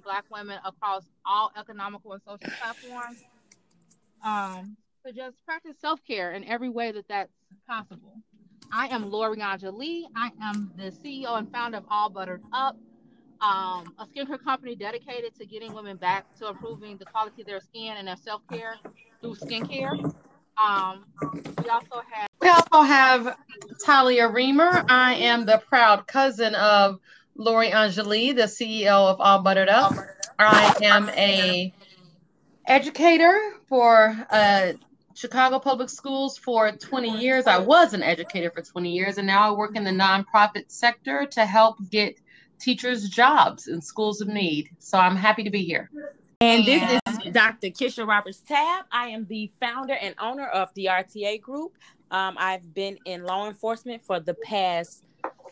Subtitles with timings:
[0.00, 3.22] Black women across all economical and social platforms
[4.24, 7.32] um, to just practice self care in every way that that's
[7.66, 8.14] possible.
[8.72, 10.04] I am Lori Angelie.
[10.16, 12.76] I am the CEO and founder of All Buttered Up,
[13.40, 17.60] um, a skincare company dedicated to getting women back to improving the quality of their
[17.60, 18.76] skin and their self care
[19.20, 20.14] through skincare.
[20.62, 21.04] Um,
[21.62, 23.36] we also have we also have
[23.84, 24.84] Talia Reamer.
[24.88, 26.98] I am the proud cousin of
[27.36, 29.94] Lori Angelie, the CEO of All Buttered Up.
[30.38, 31.72] I am a
[32.66, 34.72] educator for uh,
[35.14, 37.46] Chicago Public Schools for 20 years.
[37.46, 41.26] I was an educator for 20 years, and now I work in the nonprofit sector
[41.26, 42.18] to help get
[42.58, 44.68] teachers jobs in schools of need.
[44.78, 45.90] So I'm happy to be here.
[46.40, 47.68] And this is Dr.
[47.68, 48.84] Kisha Roberts Tab.
[48.90, 51.72] I am the founder and owner of the RTA Group.
[52.10, 55.04] Um, I've been in law enforcement for the past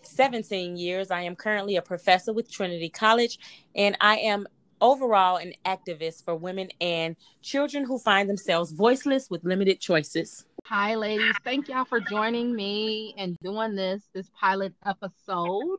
[0.02, 1.10] 17 years.
[1.10, 3.38] I am currently a professor with Trinity College,
[3.74, 4.46] and I am
[4.80, 10.44] overall an activist for women and children who find themselves voiceless with limited choices.
[10.64, 11.34] Hi, ladies.
[11.44, 15.78] Thank y'all for joining me and doing this this pilot episode.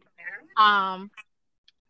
[0.58, 1.12] Um,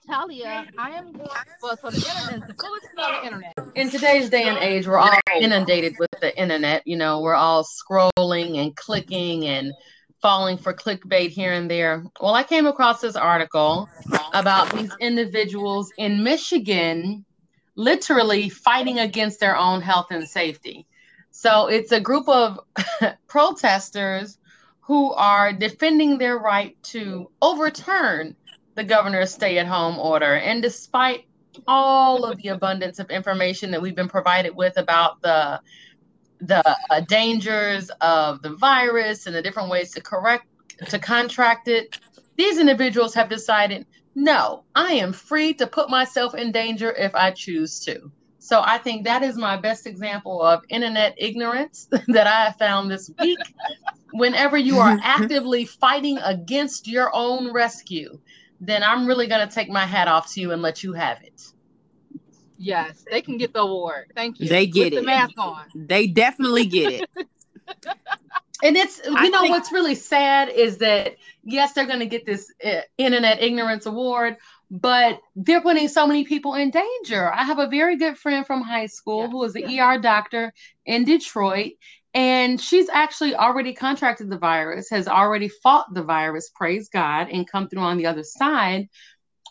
[0.07, 1.29] Talia, I am going
[1.61, 3.53] well, so the internet, the fullest of the internet.
[3.75, 6.85] In today's day and age, we're all inundated with the internet.
[6.85, 9.73] You know, we're all scrolling and clicking and
[10.21, 12.03] falling for clickbait here and there.
[12.19, 13.89] Well, I came across this article
[14.33, 17.25] about these individuals in Michigan
[17.75, 20.85] literally fighting against their own health and safety.
[21.31, 22.59] So it's a group of
[23.27, 24.37] protesters
[24.81, 28.35] who are defending their right to overturn
[28.75, 30.35] the governor's stay at home order.
[30.35, 31.25] And despite
[31.67, 35.61] all of the abundance of information that we've been provided with about the
[36.41, 40.45] the uh, dangers of the virus and the different ways to correct
[40.87, 41.99] to contract it.
[42.37, 47.31] These individuals have decided no i am free to put myself in danger if i
[47.31, 48.11] choose to.
[48.39, 52.91] So i think that is my best example of internet ignorance that i have found
[52.91, 53.39] this week.
[54.11, 58.19] Whenever you are actively fighting against your own rescue
[58.61, 61.21] then i'm really going to take my hat off to you and let you have
[61.23, 61.41] it
[62.63, 64.11] Yes, they can get the award.
[64.15, 64.47] Thank you.
[64.47, 64.95] They get With it.
[64.97, 65.65] The mask on.
[65.73, 67.09] They definitely get it.
[68.63, 72.05] and it's you I know think- what's really sad is that yes they're going to
[72.05, 74.37] get this uh, internet ignorance award
[74.69, 78.61] but they're putting so many people in danger i have a very good friend from
[78.61, 79.97] high school Yes, who is an yes.
[79.97, 80.53] er doctor
[80.85, 81.73] in detroit
[82.13, 87.49] and she's actually already contracted the virus has already fought the virus praise god and
[87.49, 88.89] come through on the other side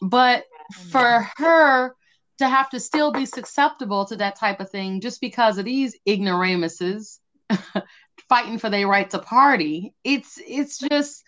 [0.02, 0.44] but
[0.90, 1.94] for her
[2.40, 5.96] to have to still be susceptible to that type of thing just because of these
[6.06, 7.20] ignoramuses
[8.28, 9.94] fighting for their right to party.
[10.04, 11.22] It's it's just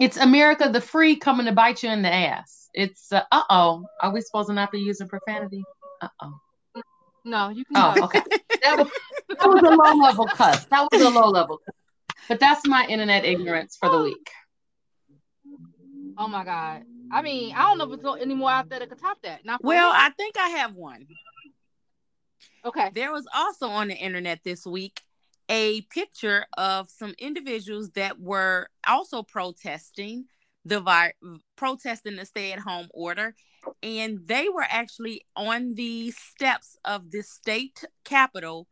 [0.00, 2.68] it's america the free coming to bite you in the ass.
[2.74, 3.84] It's uh, uh-oh.
[4.00, 5.64] Are we supposed to not be using profanity?
[6.00, 6.82] Uh-oh.
[7.24, 7.76] No, you can.
[7.76, 8.22] oh okay.
[8.62, 8.88] That was,
[9.28, 10.64] that was a low level cuss.
[10.66, 11.74] That was a low level cuss.
[12.28, 14.30] but that's my internet ignorance for the week.
[16.16, 16.84] Oh my God.
[17.12, 19.44] I mean, I don't know if there's any more out there that could top that.
[19.44, 19.98] Not well, me.
[20.00, 21.06] I think I have one.
[22.64, 22.90] okay.
[22.94, 25.02] There was also on the internet this week
[25.48, 30.24] a picture of some individuals that were also protesting
[30.64, 31.12] the vi-
[31.56, 33.34] protesting the stay at home order
[33.82, 38.68] and they were actually on the steps of the state capitol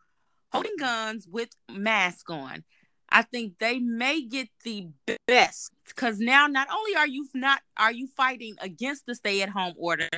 [0.53, 2.65] holding guns with masks on
[3.12, 4.88] i think they may get the
[5.26, 9.48] best because now not only are you not are you fighting against the stay at
[9.48, 10.09] home order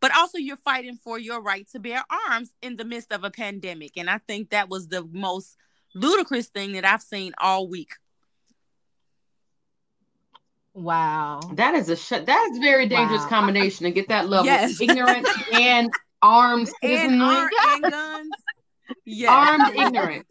[0.00, 3.30] but also you're fighting for your right to bear arms in the midst of a
[3.30, 5.56] pandemic and i think that was the most
[5.94, 7.94] ludicrous thing that i've seen all week
[10.74, 11.40] Wow.
[11.52, 13.28] that is a sh- that's a very dangerous Wow.
[13.28, 14.80] combination to get that level Yes.
[14.80, 15.92] ignorance and
[16.22, 18.34] armed and, citizenry arm, and guns
[19.04, 20.26] yeah armed ignorance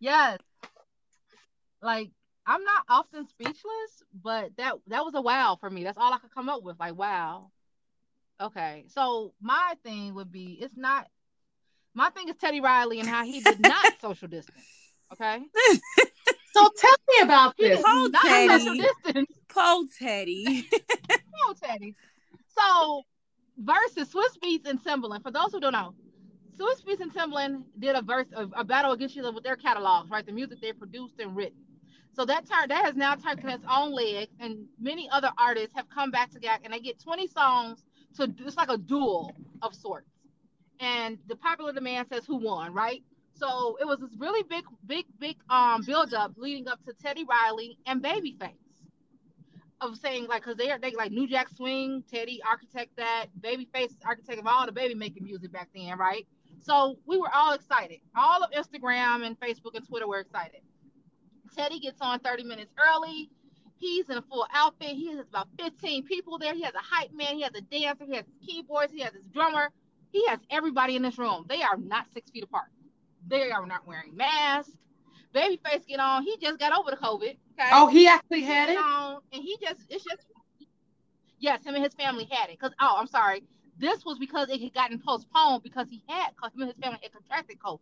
[0.00, 0.38] Yes.
[1.82, 2.10] Like
[2.46, 5.84] I'm not often speechless, but that that was a wow for me.
[5.84, 6.78] That's all I could come up with.
[6.80, 7.50] Like wow.
[8.40, 8.84] Okay.
[8.88, 11.06] So my thing would be it's not
[11.94, 14.64] my thing is Teddy Riley and how he did not social distance.
[15.12, 15.38] Okay.
[16.54, 18.58] so tell me about He this did not Teddy.
[18.58, 19.30] social distance.
[19.48, 20.68] Poe Teddy.
[21.46, 21.94] No, Teddy.
[22.48, 23.02] So
[23.56, 25.22] versus Swizz Beatz and Timbaland.
[25.22, 25.94] For those who don't know,
[26.58, 29.54] Swizz Beatz and Timbaland did a verse of a battle against each other with their
[29.56, 30.26] catalogs, right?
[30.26, 31.58] The music they produced and written.
[32.18, 35.74] So that turned that has now turned to its own leg, and many other artists
[35.76, 37.84] have come back to together, and they get 20 songs
[38.16, 40.10] to it's like a duel of sorts.
[40.80, 43.04] And the popular demand says who won, right?
[43.34, 47.24] So it was this really big, big, big um build up leading up to Teddy
[47.24, 48.50] Riley and Babyface.
[49.80, 53.94] of saying like because they are they like New Jack Swing, Teddy architect that, Babyface
[54.04, 56.26] architect of all the baby making music back then, right?
[56.60, 58.00] So we were all excited.
[58.16, 60.62] All of Instagram and Facebook and Twitter were excited.
[61.48, 63.30] Teddy gets on 30 minutes early.
[63.76, 64.90] He's in a full outfit.
[64.90, 66.54] He has about 15 people there.
[66.54, 67.36] He has a hype man.
[67.36, 68.04] He has a dancer.
[68.04, 68.92] He has keyboards.
[68.92, 69.70] He has his drummer.
[70.10, 71.44] He has everybody in this room.
[71.48, 72.70] They are not six feet apart.
[73.26, 74.72] They are not wearing masks.
[75.34, 76.22] Babyface get on.
[76.22, 77.22] He just got over the COVID.
[77.22, 77.70] Okay.
[77.72, 78.78] Oh, he actually had it.
[78.78, 80.26] On, and he just it's just
[81.38, 82.58] yes, him and his family had it.
[82.58, 83.42] Cause oh, I'm sorry.
[83.78, 87.12] This was because it had gotten postponed because he had him and his family had
[87.12, 87.80] contracted COVID.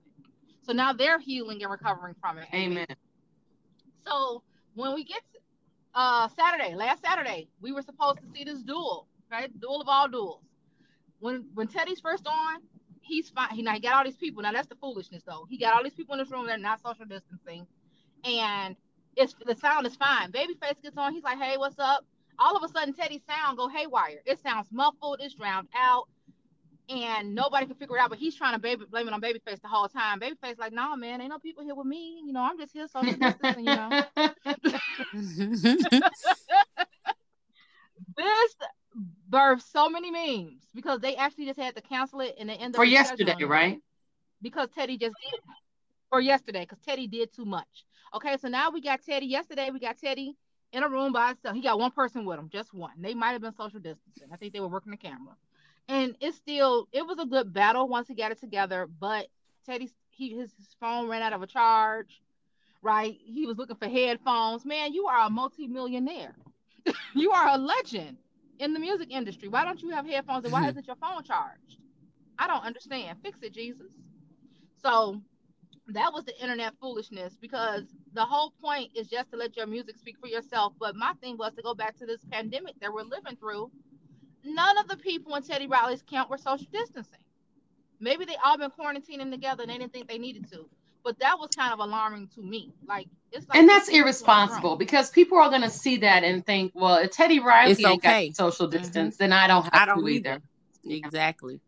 [0.63, 2.49] So now they're healing and recovering from it.
[2.53, 2.87] Amen.
[4.07, 4.43] So
[4.75, 5.41] when we get to,
[5.95, 9.51] uh Saturday, last Saturday, we were supposed to see this duel, right?
[9.61, 10.43] Duel of all duels.
[11.21, 12.63] When when Teddy's first on,
[13.03, 13.51] he's fine.
[13.55, 14.43] He now he got all these people.
[14.43, 15.47] Now that's the foolishness though.
[15.49, 16.47] He got all these people in this room.
[16.47, 17.67] They're not social distancing,
[18.25, 18.77] and
[19.17, 20.33] it's the sound is fine.
[20.33, 21.15] Babyface gets on.
[21.15, 22.05] He's like, "Hey, what's up?"
[22.39, 24.21] All of a sudden, Teddy's sound go haywire.
[24.27, 25.21] It sounds muffled.
[25.23, 26.09] It's drowned out,
[26.89, 28.11] and nobody can figure it out.
[28.11, 30.21] But he's trying to baby, blame it on Babyface the whole time.
[30.21, 32.23] Babyface like, "Nah, man, ain't no people here with me.
[32.25, 33.65] You know, I'm just here social distancing.
[33.67, 34.05] You know."
[38.17, 38.57] this
[39.31, 42.77] birthed so many memes because they actually just had to cancel it and they ended
[42.77, 43.79] for yesterday, right?
[44.43, 45.41] Because Teddy just did
[46.11, 47.85] for yesterday because Teddy did too much.
[48.15, 49.27] Okay, so now we got Teddy.
[49.27, 50.37] Yesterday we got Teddy
[50.73, 51.55] in a room by himself.
[51.55, 52.93] He got one person with him, just one.
[53.01, 54.29] They might have been social distancing.
[54.33, 55.35] I think they were working the camera.
[55.89, 59.29] And it's still it was a good battle once he got it together, but
[59.65, 62.23] Teddy he his, his phone ran out of a charge,
[62.83, 63.17] right?
[63.25, 64.65] He was looking for headphones.
[64.65, 66.35] Man, you are a multi-millionaire.
[67.15, 68.17] you are a legend
[68.59, 69.49] in the music industry.
[69.49, 71.79] Why don't you have headphones and why isn't your phone charged?
[72.39, 73.19] I don't understand.
[73.23, 73.93] Fix it, Jesus.
[74.83, 75.21] So
[75.89, 79.97] that was the internet foolishness because the whole point is just to let your music
[79.97, 80.73] speak for yourself.
[80.79, 83.71] But my thing was to go back to this pandemic that we're living through.
[84.47, 87.19] None of the people in Teddy Riley's camp were social distancing.
[87.99, 90.69] Maybe they all been quarantining together and they didn't think they needed to
[91.07, 92.75] but that was kind of alarming to me.
[92.85, 96.97] Like it's like and that's irresponsible because people are gonna see that and think, well,
[96.97, 98.29] if Teddy Riley it's ain't okay.
[98.29, 98.77] got social mm-hmm.
[98.77, 99.23] distance, mm-hmm.
[99.23, 100.43] then I don't have I don't to either.
[100.85, 100.97] either.
[100.97, 101.61] Exactly.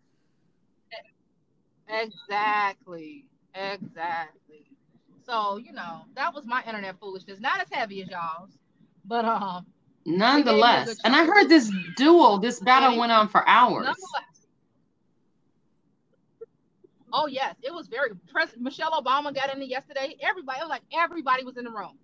[1.89, 3.27] Exactly.
[3.55, 4.65] Exactly.
[5.25, 7.39] So you know that was my internet foolishness.
[7.39, 8.51] Not as heavy as y'all's,
[9.05, 9.67] but um.
[10.05, 13.87] Nonetheless, and I heard this duel, this battle went on for hours.
[17.13, 18.11] Oh yes, it was very.
[18.31, 20.17] President Michelle Obama got in there yesterday.
[20.21, 21.99] Everybody, it was like everybody was in the room.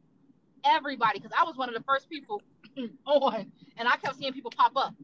[0.64, 2.42] Everybody, because I was one of the first people
[3.06, 4.94] on, and I kept seeing people pop up.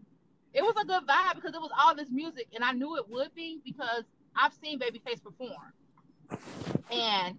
[0.52, 3.08] It was a good vibe because it was all this music, and I knew it
[3.08, 4.04] would be because
[4.34, 5.72] I've seen Babyface perform,
[6.90, 7.36] and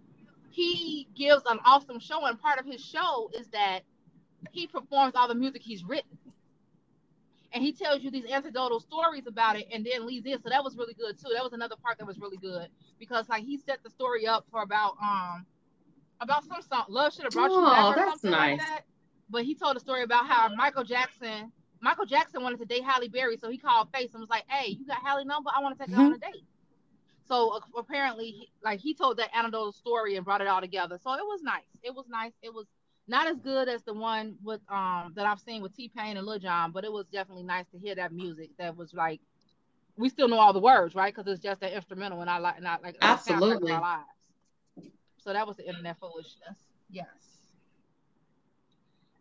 [0.51, 2.25] he gives an awesome show.
[2.25, 3.81] And part of his show is that
[4.51, 6.17] he performs all the music he's written
[7.53, 10.41] and he tells you these anecdotal stories about it and then leads in.
[10.41, 11.31] So that was really good too.
[11.33, 12.67] That was another part that was really good
[12.99, 15.45] because like he set the story up for about um
[16.19, 18.59] about some song Love Should Have Brought You Back or that's something nice.
[18.59, 18.81] like that.
[19.29, 21.51] But he told a story about how Michael Jackson
[21.81, 24.71] Michael Jackson wanted to date Halle Berry, so he called Face and was like, "Hey,
[24.71, 25.49] you got Halle number?
[25.55, 26.01] I want to take mm-hmm.
[26.01, 26.45] her on a date."
[27.27, 30.99] So uh, apparently, like he told that anecdotal story and brought it all together.
[31.01, 31.63] So it was nice.
[31.81, 32.33] It was nice.
[32.43, 32.67] It was
[33.11, 36.25] not as good as the one with um that I've seen with T Pain and
[36.25, 39.19] Lil Jon, but it was definitely nice to hear that music that was like
[39.97, 41.13] we still know all the words, right?
[41.13, 44.05] Because it's just an instrumental, and I like not like absolutely our lives.
[45.17, 46.57] So that was the internet foolishness.
[46.89, 47.07] Yes.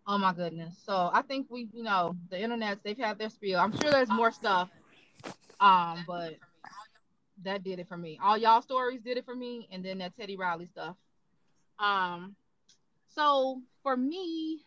[0.07, 0.77] Oh my goodness.
[0.87, 3.59] So I think we, you know, the internet they've had their spiel.
[3.59, 4.71] I'm sure there's more stuff,
[5.59, 6.37] um, but
[7.43, 8.19] that did it for me.
[8.23, 10.95] All y'all stories did it for me, and then that Teddy Riley stuff.
[11.79, 12.37] Um,
[13.15, 14.61] so for me,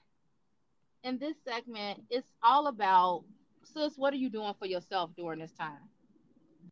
[1.04, 3.24] in this segment, it's all about
[3.64, 5.80] sis, what are you doing for yourself during this time?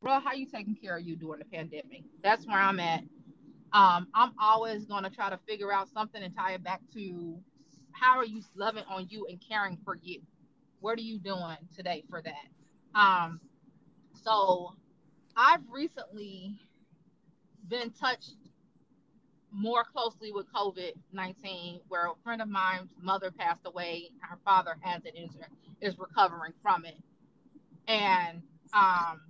[0.02, 2.04] Bro, how are you taking care of you during the pandemic?
[2.24, 3.04] That's where I'm at.
[3.74, 7.38] Um, I'm always gonna try to figure out something and tie it back to
[7.92, 10.22] how are you loving on you and caring for you?
[10.80, 13.00] What are you doing today for that?
[13.00, 13.40] Um,
[14.24, 14.74] so
[15.36, 16.60] I've recently
[17.68, 18.36] been touched
[19.52, 24.10] more closely with COVID 19, where a friend of mine's mother passed away.
[24.20, 25.30] Her father has it, is,
[25.82, 26.98] is recovering from it.
[27.88, 28.42] And
[28.74, 29.22] um,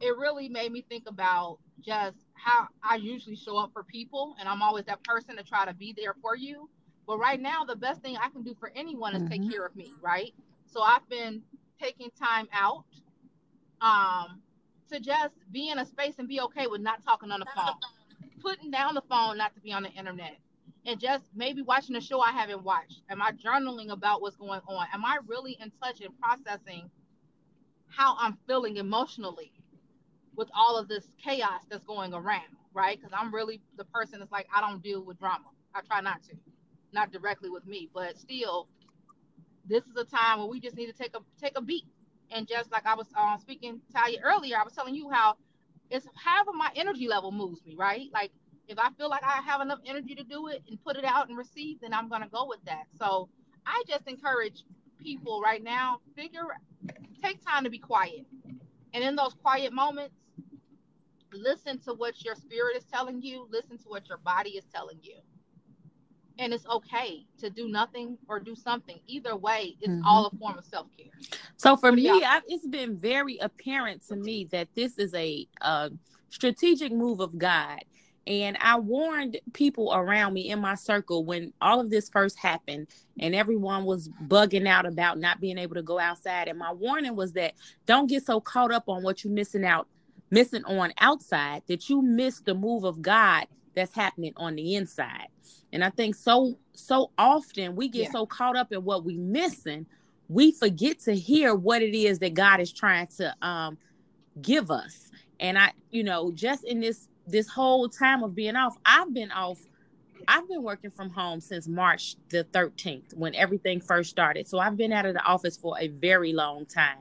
[0.00, 4.34] it really made me think about just how I usually show up for people.
[4.40, 6.68] And I'm always that person to try to be there for you.
[7.06, 9.42] But right now, the best thing I can do for anyone is mm-hmm.
[9.42, 10.32] take care of me, right?
[10.66, 11.42] So I've been
[11.80, 12.84] taking time out
[13.80, 14.40] um,
[14.90, 17.74] to just be in a space and be okay with not talking on the phone
[18.42, 20.36] putting down the phone not to be on the internet,
[20.86, 23.02] and just maybe watching a show I haven't watched.
[23.08, 24.86] Am I journaling about what's going on?
[24.92, 26.90] Am I really in touch and processing
[27.88, 29.52] how I'm feeling emotionally
[30.34, 32.98] with all of this chaos that's going around, right?
[32.98, 35.44] Because I'm really the person that's like, I don't deal with drama.
[35.74, 36.36] I try not to,
[36.92, 38.68] not directly with me, but still,
[39.68, 41.84] this is a time where we just need to take a take a beat.
[42.30, 45.36] And just like I was uh, speaking to you earlier, I was telling you how
[45.90, 48.08] it's however my energy level moves me, right?
[48.12, 48.32] Like
[48.68, 51.28] if I feel like I have enough energy to do it and put it out
[51.28, 52.84] and receive, then I'm gonna go with that.
[52.98, 53.28] So
[53.66, 54.64] I just encourage
[54.98, 56.46] people right now, figure
[57.22, 58.26] take time to be quiet.
[58.94, 60.14] And in those quiet moments,
[61.32, 64.98] listen to what your spirit is telling you, listen to what your body is telling
[65.02, 65.16] you.
[66.38, 68.98] And it's okay to do nothing or do something.
[69.06, 70.06] Either way, it's mm-hmm.
[70.06, 71.12] all a form of self care.
[71.56, 75.90] So for me, I, it's been very apparent to me that this is a, a
[76.30, 77.80] strategic move of God
[78.26, 82.86] and I warned people around me in my circle when all of this first happened
[83.18, 86.46] and everyone was bugging out about not being able to go outside.
[86.46, 87.54] And my warning was that
[87.86, 89.88] don't get so caught up on what you're missing out,
[90.30, 95.28] missing on outside that you miss the move of God that's happening on the inside.
[95.72, 98.10] And I think so so often we get yeah.
[98.10, 99.86] so caught up in what we missing,
[100.28, 103.78] we forget to hear what it is that God is trying to um
[104.40, 105.10] give us.
[105.40, 109.30] And I, you know, just in this this whole time of being off, I've been
[109.30, 109.58] off.
[110.28, 114.46] I've been working from home since March the 13th when everything first started.
[114.46, 116.98] So I've been out of the office for a very long time.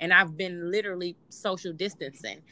[0.00, 2.42] And I've been literally social distancing.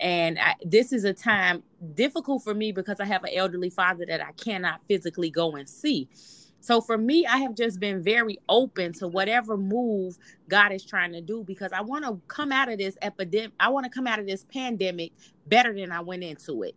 [0.00, 1.62] And I, this is a time
[1.94, 5.68] difficult for me because I have an elderly father that I cannot physically go and
[5.68, 6.08] see.
[6.60, 11.12] So for me, I have just been very open to whatever move God is trying
[11.12, 13.52] to do because I want to come out of this epidemic.
[13.58, 15.12] I want to come out of this pandemic
[15.46, 16.76] better than I went into it.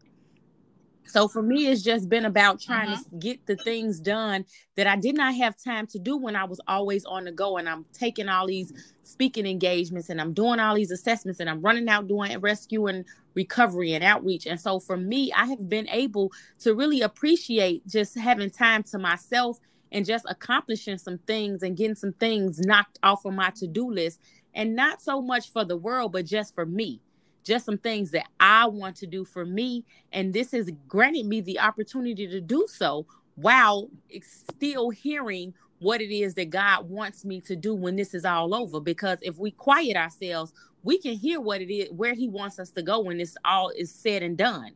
[1.06, 3.20] So for me, it's just been about trying to mm-hmm.
[3.20, 4.46] get the things done
[4.76, 7.58] that I did not have time to do when I was always on the go.
[7.58, 11.62] And I'm taking all these speaking engagements and I'm doing all these assessments and I'm
[11.62, 13.06] running out doing rescue and
[13.36, 14.46] recovery and outreach.
[14.46, 18.98] And so for me, I have been able to really appreciate just having time to
[18.98, 19.60] myself
[19.92, 24.20] and just accomplishing some things and getting some things knocked off of my to-do list
[24.56, 27.00] and not so much for the world but just for me
[27.44, 31.42] just some things that I want to do for me and this has granted me
[31.42, 33.90] the opportunity to do so while
[34.22, 38.56] still hearing what it is that God wants me to do when this is all
[38.56, 38.80] over.
[38.80, 42.72] Because if we quiet ourselves we can hear what it is where he wants us
[42.72, 44.72] to go when this all is said and done.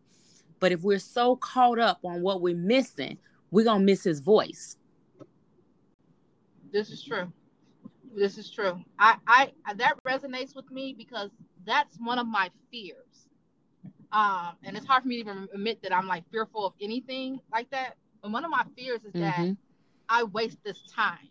[0.59, 3.17] But if we're so caught up on what we're missing
[3.51, 4.77] we're going to miss his voice.
[6.71, 7.31] This is true.
[8.17, 8.83] This is true.
[8.97, 11.29] I, I that resonates with me because
[11.67, 13.27] that's one of my fears.
[14.11, 17.39] Um, and it's hard for me to even admit that I'm like fearful of anything
[17.51, 17.93] like that.
[18.23, 19.49] But one of my fears is mm-hmm.
[19.49, 19.57] that
[20.09, 21.29] I waste this time.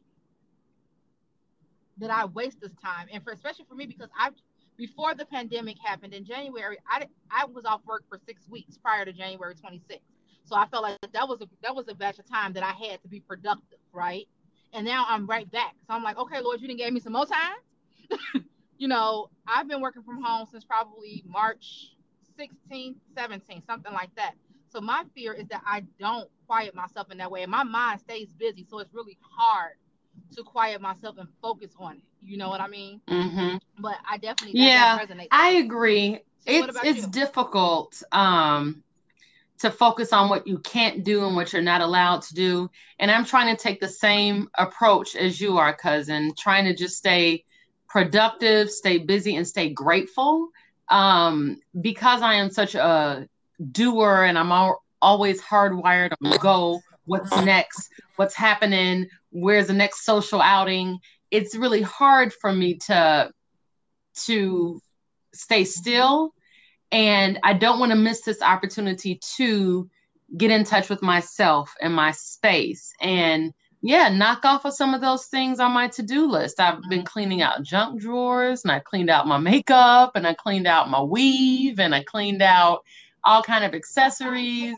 [1.98, 4.30] That I waste this time, and for especially for me because I,
[4.76, 9.04] before the pandemic happened in January, I I was off work for six weeks prior
[9.04, 9.98] to January 26th.
[10.44, 12.72] So I felt like that was a that was a batch of time that I
[12.72, 14.28] had to be productive, right?
[14.72, 15.74] And now I'm right back.
[15.86, 18.44] So I'm like, okay, Lord, you didn't give me some more time.
[18.78, 21.94] you know, I've been working from home since probably March
[22.38, 24.34] 16th, 17th, something like that.
[24.68, 28.00] So my fear is that I don't quiet myself in that way, and my mind
[28.00, 28.66] stays busy.
[28.68, 29.72] So it's really hard
[30.34, 32.02] to quiet myself and focus on it.
[32.22, 33.00] You know what I mean?
[33.08, 33.56] Mm-hmm.
[33.78, 34.98] But I definitely yeah,
[35.30, 36.20] I agree.
[36.40, 37.08] So it's it's you?
[37.08, 38.02] difficult.
[38.12, 38.82] Um,
[39.58, 42.70] to focus on what you can't do and what you're not allowed to do.
[42.98, 46.96] And I'm trying to take the same approach as you are, cousin, trying to just
[46.96, 47.44] stay
[47.88, 50.48] productive, stay busy, and stay grateful.
[50.88, 53.28] Um, because I am such a
[53.72, 60.04] doer and I'm all, always hardwired on go, what's next, what's happening, where's the next
[60.04, 60.98] social outing.
[61.30, 63.30] It's really hard for me to
[64.26, 64.80] to
[65.34, 66.32] stay still
[66.92, 69.88] and I don't want to miss this opportunity to
[70.36, 72.92] get in touch with myself and my space.
[73.00, 73.52] And
[73.82, 76.58] yeah, knock off of some of those things on my to-do list.
[76.58, 80.66] I've been cleaning out junk drawers and I cleaned out my makeup and I cleaned
[80.66, 82.84] out my weave and I cleaned out
[83.22, 84.76] all kind of accessories.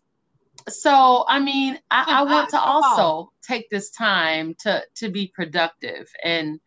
[0.69, 6.11] So I mean, I, I want to also take this time to to be productive
[6.23, 6.61] and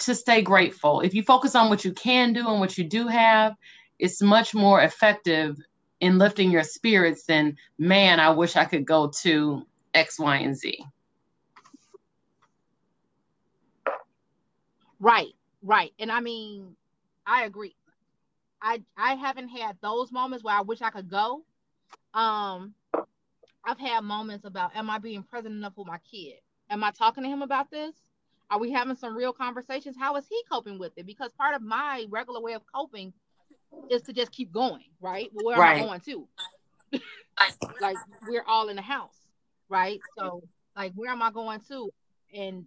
[0.00, 1.00] to stay grateful.
[1.00, 3.54] If you focus on what you can do and what you do have,
[4.02, 5.56] it's much more effective
[6.00, 10.56] in lifting your spirits than man i wish i could go to x y and
[10.56, 10.84] z
[15.00, 16.74] right right and i mean
[17.26, 17.74] i agree
[18.60, 21.42] i i haven't had those moments where i wish i could go
[22.14, 22.74] um
[23.64, 26.34] I've had moments about am I being present enough with my kid?
[26.70, 27.94] Am I talking to him about this?
[28.50, 29.96] Are we having some real conversations?
[29.98, 31.06] How is he coping with it?
[31.06, 33.12] Because part of my regular way of coping
[33.90, 35.30] is to just keep going, right?
[35.32, 35.78] Well, where right.
[35.78, 36.28] am I going to?
[37.80, 37.96] like
[38.28, 39.16] we're all in the house,
[39.68, 40.00] right?
[40.18, 40.42] So
[40.76, 41.90] like where am I going to?
[42.34, 42.66] And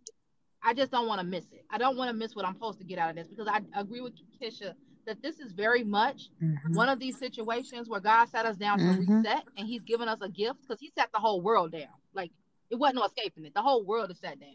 [0.63, 1.65] I just don't want to miss it.
[1.69, 3.61] I don't want to miss what I'm supposed to get out of this because I
[3.79, 4.73] agree with Kisha
[5.05, 6.73] that this is very much mm-hmm.
[6.73, 9.05] one of these situations where God sat us down mm-hmm.
[9.05, 11.93] to reset and He's given us a gift because He set the whole world down.
[12.13, 12.31] Like
[12.69, 13.53] it wasn't no escaping it.
[13.53, 14.49] The whole world is sat down.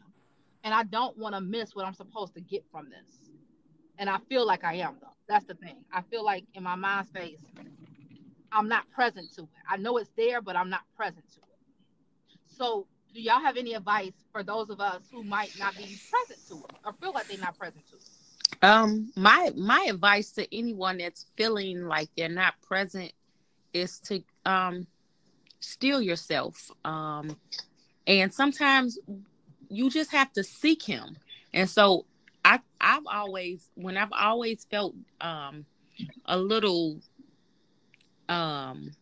[0.63, 3.30] And I don't want to miss what I'm supposed to get from this.
[4.01, 5.09] And I feel like I am though.
[5.29, 5.77] That's the thing.
[5.93, 7.39] I feel like in my mind space,
[8.51, 9.49] I'm not present to it.
[9.69, 12.37] I know it's there, but I'm not present to it.
[12.49, 16.41] So do y'all have any advice for those of us who might not be present
[16.49, 18.65] to it or feel like they're not present to it?
[18.65, 23.13] Um, my my advice to anyone that's feeling like they're not present
[23.75, 24.87] is to um
[25.61, 26.71] steal yourself.
[26.87, 27.37] Um
[28.07, 28.99] and sometimes
[29.69, 31.19] you just have to seek him.
[31.53, 32.07] And so
[32.45, 35.65] I I've always when I've always felt um
[36.25, 37.01] a little
[38.29, 38.93] um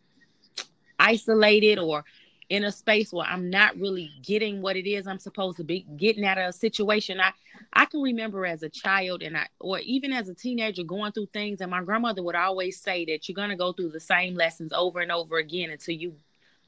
[0.99, 2.03] isolated or
[2.49, 5.85] in a space where I'm not really getting what it is I'm supposed to be
[5.97, 7.19] getting out of a situation.
[7.19, 7.31] I
[7.73, 11.27] I can remember as a child and I or even as a teenager going through
[11.27, 14.35] things and my grandmother would always say that you're going to go through the same
[14.35, 16.15] lessons over and over again until you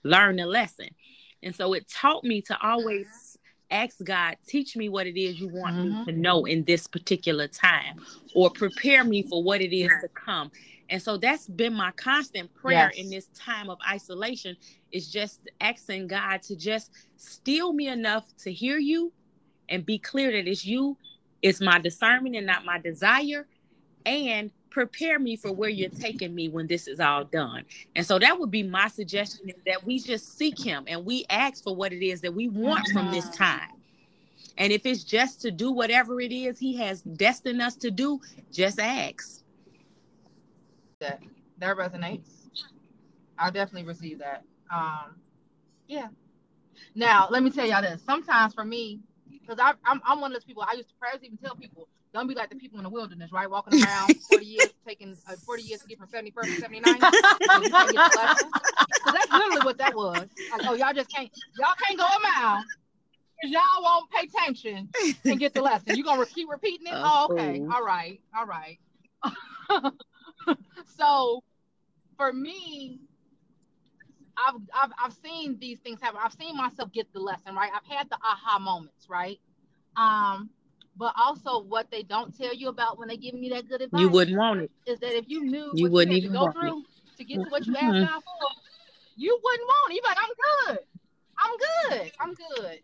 [0.03, 0.89] learn the lesson.
[1.43, 3.30] And so it taught me to always
[3.71, 5.99] ask God, teach me what it is you want mm-hmm.
[5.99, 7.99] me to know in this particular time
[8.35, 10.51] or prepare me for what it is to come.
[10.89, 13.03] And so that's been my constant prayer yes.
[13.03, 14.57] in this time of isolation
[14.91, 19.13] is just asking God to just steal me enough to hear you
[19.69, 20.97] and be clear that it's you,
[21.41, 23.47] it's my discernment and not my desire,
[24.05, 27.63] and prepare me for where you're taking me when this is all done.
[27.95, 31.25] And so that would be my suggestion is that we just seek him and we
[31.29, 33.69] ask for what it is that we want from this time.
[34.57, 38.19] And if it's just to do whatever it is he has destined us to do,
[38.51, 39.43] just ask
[40.99, 41.21] that
[41.57, 42.29] that resonates.
[43.37, 44.43] I definitely receive that.
[44.73, 45.15] Um,
[45.87, 46.07] yeah.
[46.95, 48.01] Now let me tell y'all this.
[48.05, 48.99] Sometimes for me,
[49.51, 50.63] because I'm I'm one of those people.
[50.63, 53.31] I used to prayers even tell people don't be like the people in the wilderness,
[53.31, 53.49] right?
[53.49, 56.99] Walking around 40 years, taking uh, 40 years to get from 71st to 79.
[57.01, 57.07] so
[59.11, 60.27] that's literally what that was.
[60.51, 62.63] Like, oh, y'all just can't, y'all can't go a mile
[63.41, 64.89] because y'all won't pay attention
[65.25, 65.95] and get the lesson.
[65.95, 66.93] You're gonna keep repeating it?
[66.93, 67.61] Oh, okay.
[67.73, 68.19] All right.
[68.37, 68.77] All right.
[70.97, 71.43] so
[72.17, 72.99] for me,
[74.47, 76.19] I've, I've I've seen these things happen.
[76.23, 77.71] I've seen myself get the lesson, right?
[77.73, 79.39] I've had the aha moments, right?
[79.95, 80.49] Um,
[80.97, 84.01] but also what they don't tell you about when they give me that good advice.
[84.01, 84.71] You wouldn't want it.
[84.85, 86.85] Is that if you knew you wouldn't you even go through it.
[87.17, 88.05] to get to what you asked mm-hmm.
[88.05, 88.49] God for,
[89.15, 89.95] you wouldn't want it.
[89.95, 90.79] You'd be like, I'm good.
[91.37, 91.57] I'm
[91.89, 92.11] good.
[92.19, 92.79] I'm good.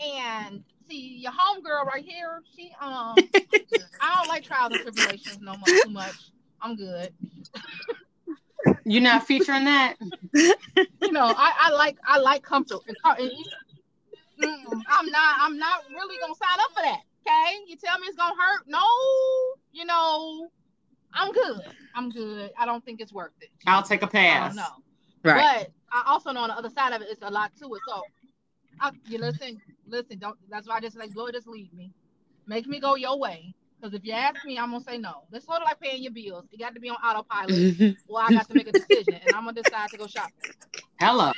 [0.00, 3.14] And see your homegirl right here, she um
[4.00, 6.30] I don't like trials and tribulations no more too much.
[6.60, 7.12] I'm good.
[8.84, 9.96] You're not featuring that.
[10.32, 12.80] you know, I, I like I like comfort.
[14.42, 17.00] Mm, I'm not I'm not really gonna sign up for that.
[17.26, 18.66] Okay, you tell me it's gonna hurt.
[18.66, 18.84] No,
[19.72, 20.48] you know,
[21.12, 21.62] I'm good.
[21.94, 22.50] I'm good.
[22.58, 23.50] I don't think it's worth it.
[23.66, 24.54] I'll take a pass.
[24.54, 24.66] No,
[25.22, 25.66] right.
[25.66, 27.80] But I also know on the other side of it, it's a lot to it.
[27.88, 28.02] So,
[28.80, 30.18] I, you listen, listen.
[30.18, 30.36] Don't.
[30.50, 31.92] That's why I just like Lord, just lead me,
[32.46, 33.54] make me go your way.
[33.84, 35.24] Because if you ask me, I'm gonna say no.
[35.30, 36.46] It's sort of like paying your bills.
[36.50, 39.44] You got to be on autopilot, or I got to make a decision, and I'm
[39.44, 40.32] gonna decide to go shopping.
[40.98, 41.32] Hello.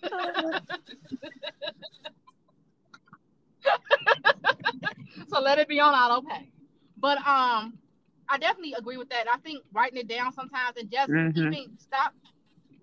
[5.28, 6.46] so let it be on autopay.
[6.96, 7.76] But um,
[8.28, 9.26] I definitely agree with that.
[9.28, 11.50] I think writing it down sometimes and just mm-hmm.
[11.50, 12.14] keeping stop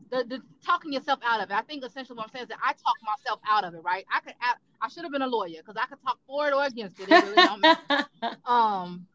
[0.09, 1.53] the, the talking yourself out of it.
[1.53, 4.05] I think essentially what I'm saying is that I talk myself out of it, right?
[4.13, 6.53] I could I, I should have been a lawyer because I could talk for it
[6.53, 7.09] or against it.
[7.09, 8.07] It really don't matter.
[8.45, 9.05] um,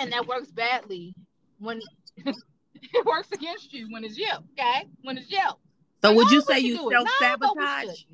[0.00, 1.14] and that works badly
[1.58, 1.80] when
[2.16, 4.30] it works against you when it's you.
[4.58, 5.38] Okay, when it's you.
[6.02, 8.04] So like, would you say you, self sabotage?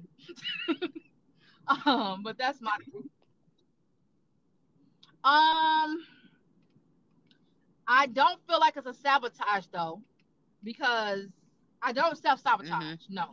[1.86, 2.72] um, but that's my.
[5.24, 5.98] Um,
[7.86, 10.02] I don't feel like it's a sabotage though,
[10.62, 11.26] because
[11.82, 12.70] I don't self sabotage.
[12.70, 13.14] Mm-hmm.
[13.14, 13.28] No,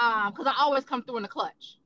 [0.00, 1.78] um, because I always come through in the clutch.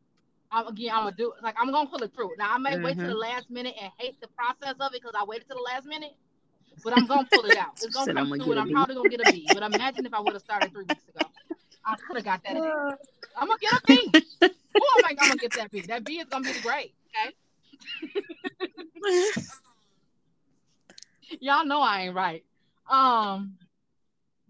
[0.53, 2.33] I'm, again, I'm gonna do it like I'm gonna pull it through.
[2.39, 2.85] Now I may mm-hmm.
[2.85, 5.55] wait to the last minute and hate the process of it because I waited to
[5.55, 6.15] the last minute,
[6.83, 7.75] but I'm gonna pull it out.
[7.83, 9.47] It's gonna come through, and I'm probably gonna get a B.
[9.53, 11.29] But imagine if I would have started three weeks ago,
[11.85, 12.57] I could have got that.
[12.57, 12.97] i
[13.41, 14.11] I'm gonna get a B.
[14.41, 15.83] Who am I gonna get that B?
[15.83, 16.93] That B is gonna be the grade.
[17.25, 17.35] Okay.
[21.41, 22.45] Y'all know I ain't right.
[22.89, 23.57] Um,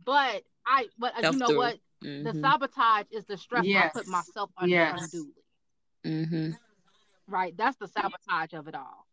[0.05, 1.79] but I but uh, you know what?
[2.05, 2.25] Mm-hmm.
[2.25, 3.91] The sabotage is the stress yes.
[3.95, 5.03] I put myself under yes.
[5.03, 5.33] unduly.
[6.07, 6.51] Mm-hmm.
[7.27, 9.07] Right, that's the sabotage of it all.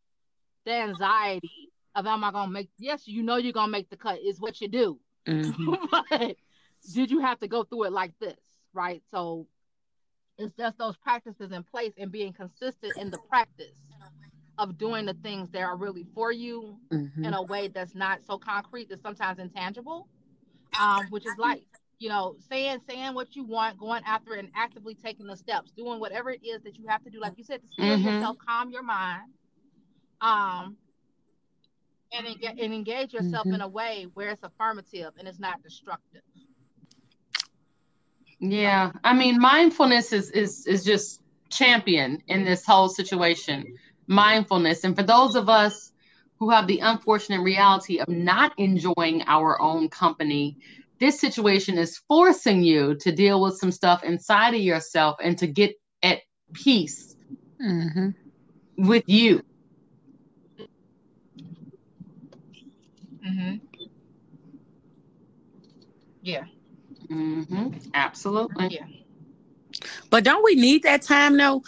[0.66, 2.70] The anxiety of am I gonna make?
[2.78, 4.20] Yes, you know you're gonna make the cut.
[4.20, 5.00] Is what you do.
[5.28, 5.74] Mm-hmm.
[5.92, 6.36] but
[6.94, 8.38] did you have to go through it like this?
[8.74, 9.02] Right.
[9.12, 9.48] So
[10.38, 13.82] it's just those practices in place and being consistent in the practice
[14.60, 17.26] of doing the things that are really for you mm-hmm.
[17.26, 20.08] in a way that's not so concrete, that sometimes intangible,
[20.80, 21.62] um, which is life.
[22.00, 25.72] You know, saying saying what you want, going after it, and actively taking the steps,
[25.72, 28.08] doing whatever it is that you have to do, like you said, to still mm-hmm.
[28.08, 29.32] yourself, calm your mind,
[30.22, 30.78] um,
[32.14, 33.56] and, and engage yourself mm-hmm.
[33.56, 36.22] in a way where it's affirmative and it's not destructive.
[38.40, 43.76] Yeah, I mean, mindfulness is is is just champion in this whole situation.
[44.06, 45.92] Mindfulness, and for those of us
[46.40, 50.58] who have the unfortunate reality of not enjoying our own company,
[51.00, 55.48] this situation is forcing you to deal with some stuff inside of yourself and to
[55.48, 56.20] get at
[56.54, 57.16] peace
[57.62, 58.10] mm-hmm.
[58.88, 59.42] with you.
[63.26, 63.56] Mm-hmm.
[66.22, 66.44] Yeah.
[67.10, 67.78] Mm-hmm.
[67.94, 68.68] Absolutely.
[68.70, 68.86] Yeah.
[70.10, 71.64] But don't we need that time though?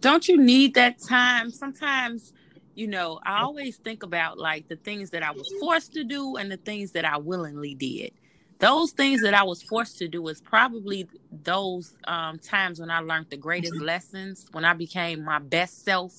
[0.00, 1.50] Don't you need that time?
[1.50, 2.32] Sometimes,
[2.74, 6.36] you know, I always think about like the things that I was forced to do
[6.36, 8.12] and the things that I willingly did.
[8.58, 13.00] Those things that I was forced to do is probably those um, times when I
[13.00, 16.14] learned the greatest lessons, when I became my best self.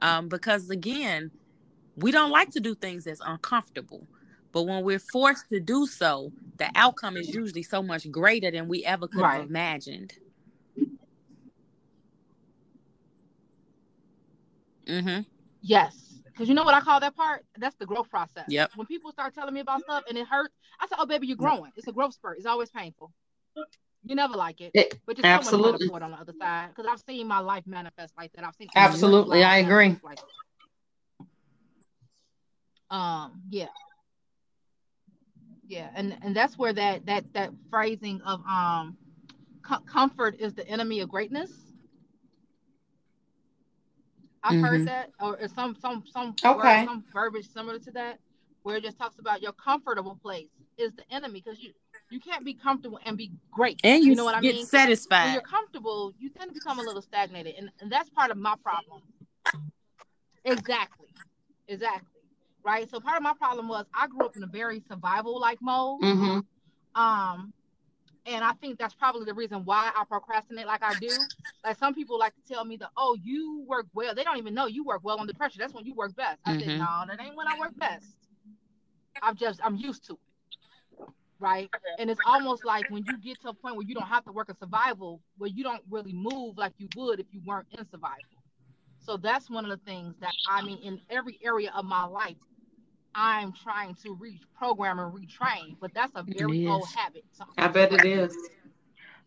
[0.00, 1.30] Um, because again,
[1.96, 4.06] we don't like to do things that's uncomfortable.
[4.52, 8.68] But when we're forced to do so, the outcome is usually so much greater than
[8.68, 9.40] we ever could right.
[9.40, 10.14] have imagined.
[14.86, 15.20] Mm-hmm.
[15.64, 16.20] Yes.
[16.26, 17.44] Because you know what I call that part?
[17.56, 18.44] That's the growth process.
[18.48, 18.72] Yep.
[18.76, 21.36] When people start telling me about stuff and it hurts, I say, Oh, baby, you're
[21.36, 21.72] growing.
[21.76, 22.36] It's a growth spurt.
[22.36, 23.12] It's always painful.
[24.04, 24.72] You never like it.
[24.74, 25.86] it but just absolutely.
[25.86, 26.68] so much on the other side.
[26.68, 28.44] Because I've seen my life manifest like that.
[28.44, 29.96] I've seen absolutely I agree.
[30.02, 30.18] Like
[32.90, 33.66] um, yeah
[35.66, 38.96] yeah and and that's where that that that phrasing of um
[39.62, 41.63] co- comfort is the enemy of greatness
[44.44, 44.64] i've mm-hmm.
[44.64, 46.80] heard that or some some some okay.
[46.80, 48.18] word, some verbiage similar to that
[48.62, 51.72] where it just talks about your comfortable place is the enemy because you
[52.10, 55.24] you can't be comfortable and be great and you, you know what i mean satisfied
[55.24, 58.36] when you're comfortable you tend to become a little stagnated and, and that's part of
[58.36, 59.02] my problem
[60.44, 61.08] exactly
[61.66, 62.14] exactly
[62.64, 62.90] right?
[62.90, 66.00] So part of my problem was I grew up in a very survival like mode.
[66.00, 67.00] Mm-hmm.
[67.00, 67.52] Um,
[68.26, 71.10] and I think that's probably the reason why I procrastinate like I do.
[71.64, 74.14] Like some people like to tell me that, oh, you work well.
[74.14, 75.58] They don't even know you work well under pressure.
[75.58, 76.38] That's when you work best.
[76.44, 76.60] I mm-hmm.
[76.60, 78.06] said, no, that ain't when I work best.
[79.22, 81.08] I'm just I'm used to it.
[81.38, 81.68] Right.
[81.98, 84.32] And it's almost like when you get to a point where you don't have to
[84.32, 87.84] work a survival, where you don't really move like you would if you weren't in
[87.90, 88.16] survival.
[88.98, 92.36] So that's one of the things that I mean in every area of my life,
[93.14, 97.24] I'm trying to reprogram and retrain, but that's a very old habit.
[97.56, 98.36] I bet it is.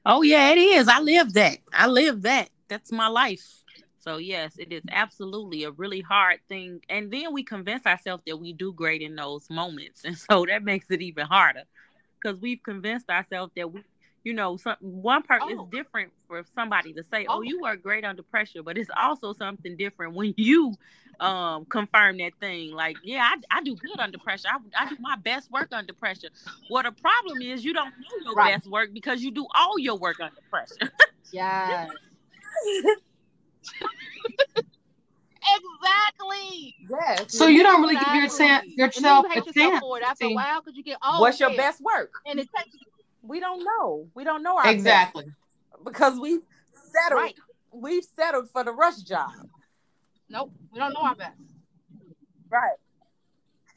[0.05, 0.87] Oh yeah, it is.
[0.87, 1.57] I live that.
[1.73, 2.49] I live that.
[2.67, 3.63] That's my life.
[3.99, 6.81] So yes, it is absolutely a really hard thing.
[6.89, 10.01] And then we convince ourselves that we do great in those moments.
[10.05, 11.63] And so that makes it even harder.
[12.21, 13.83] Because we've convinced ourselves that we
[14.27, 15.49] you know, some one part oh.
[15.49, 19.31] is different for somebody to say, "Oh, you work great under pressure," but it's also
[19.31, 20.73] something different when you
[21.21, 22.73] um confirm that thing.
[22.73, 24.49] Like, yeah, I, I do good under pressure.
[24.51, 26.27] I, I do my best work under pressure.
[26.69, 28.55] Well, the problem is you don't do your right.
[28.55, 30.91] best work because you do all your work under pressure.
[31.31, 31.89] yes.
[35.55, 36.75] exactly.
[36.89, 37.33] Yes.
[37.33, 38.71] So you don't really exactly.
[38.71, 39.83] give your, yourself a chance.
[40.05, 42.11] After a while, because you get oh, what's your best work?
[42.25, 42.75] And it takes
[43.27, 44.07] we don't know.
[44.15, 45.25] We don't know our exactly
[45.83, 46.39] because we
[46.93, 47.21] settled.
[47.21, 47.35] Right.
[47.71, 49.31] We've settled for the rush job.
[50.29, 51.39] Nope, we don't know our best.
[52.49, 52.77] Right.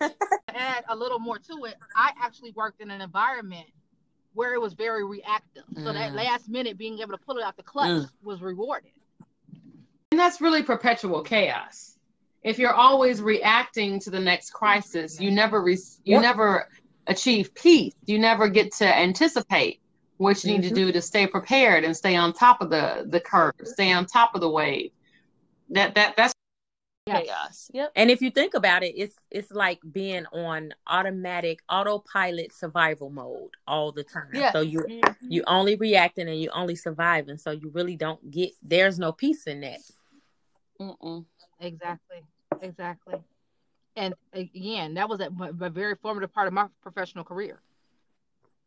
[0.55, 3.67] add a little more to it, I actually worked in an environment
[4.35, 5.65] where it was very reactive.
[5.75, 5.85] Mm.
[5.85, 6.17] So that mm.
[6.17, 8.11] last minute being able to pull it out the clutch mm.
[8.23, 8.93] was rewarded.
[10.13, 11.99] And that's really perpetual chaos.
[12.43, 16.23] If you're always reacting to the next crisis, you never re- you yep.
[16.23, 16.69] never
[17.07, 17.95] achieve peace.
[18.07, 19.81] You never get to anticipate
[20.17, 20.75] what you need mm-hmm.
[20.75, 24.07] to do to stay prepared and stay on top of the the curve, stay on
[24.07, 24.91] top of the wave.
[25.71, 26.35] That that that's
[27.09, 27.71] chaos.
[27.73, 27.93] Yep.
[27.97, 33.51] And if you think about it, it's it's like being on automatic autopilot survival mode
[33.67, 34.29] all the time.
[34.33, 34.53] Yeah.
[34.53, 35.27] So you mm-hmm.
[35.27, 37.39] you only reacting and you only surviving.
[37.39, 39.81] So you really don't get there's no peace in that.
[40.81, 41.25] Mm-mm.
[41.61, 42.23] Exactly.
[42.61, 43.21] Exactly
[44.01, 45.31] and again, that was a,
[45.63, 47.61] a very formative part of my professional career.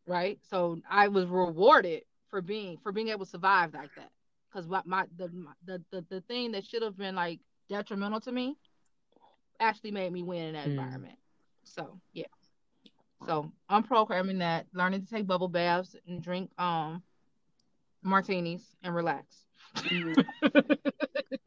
[0.08, 0.40] right?
[0.50, 4.12] So I was rewarded for being for being able to survive like that.
[4.52, 5.30] Because my, my the,
[5.66, 8.56] the the the thing that should have been like detrimental to me
[9.60, 10.72] actually made me win in that mm.
[10.72, 11.18] environment.
[11.64, 12.26] So yeah.
[13.26, 17.04] So I'm programming that, learning to take bubble baths and drink um
[18.04, 19.46] martinis and relax.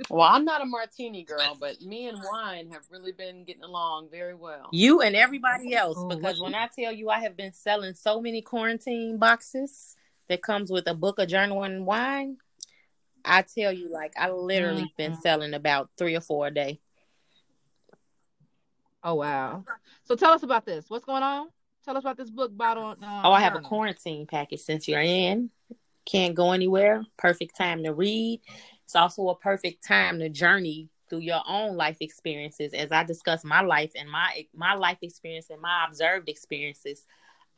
[0.08, 4.08] Well, I'm not a martini girl, but me and wine have really been getting along
[4.10, 4.68] very well.
[4.72, 8.20] You and everybody else, oh, because when I tell you I have been selling so
[8.20, 9.96] many quarantine boxes
[10.28, 12.36] that comes with a book, a journal, and wine,
[13.24, 14.96] I tell you, like I literally mm-hmm.
[14.96, 16.80] been selling about three or four a day.
[19.02, 19.64] Oh wow!
[20.04, 20.84] So tell us about this.
[20.88, 21.48] What's going on?
[21.84, 22.90] Tell us about this book bottle.
[22.90, 23.66] Um, oh, I have journal.
[23.66, 25.50] a quarantine package since you're in.
[26.06, 27.04] Can't go anywhere.
[27.18, 28.40] Perfect time to read.
[28.84, 32.72] It's also a perfect time to journey through your own life experiences.
[32.72, 37.04] As I discuss my life and my my life experience and my observed experiences,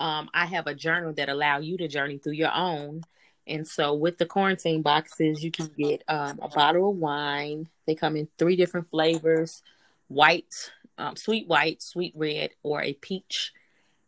[0.00, 3.02] um, I have a journal that allow you to journey through your own.
[3.46, 7.68] And so, with the quarantine boxes, you can get um, a bottle of wine.
[7.86, 9.62] They come in three different flavors:
[10.08, 13.52] white, um, sweet white, sweet red, or a peach.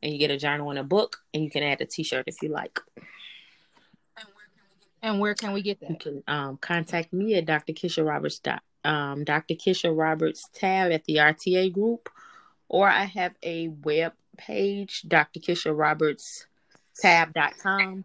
[0.03, 2.41] And you get a journal and a book, and you can add a T-shirt if
[2.43, 2.81] you like.
[5.03, 5.91] And where can we get that?
[5.91, 7.73] You can um, contact me at Dr.
[7.73, 8.39] Kisha Roberts.
[8.39, 9.55] Dot, um, Dr.
[9.55, 12.11] Kisha Roberts tab at the RTA group,
[12.69, 15.41] or I have a web page, Dr.
[15.41, 16.47] Kisha Roberts
[17.01, 18.05] tab.com.